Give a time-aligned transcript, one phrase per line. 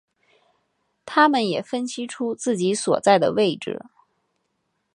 [1.05, 3.85] 他们也分析出自己所在的位置。